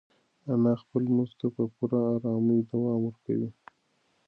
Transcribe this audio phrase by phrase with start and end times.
[0.53, 3.49] انا خپل لمانځه ته په پوره ارامۍ دوام ورکوي.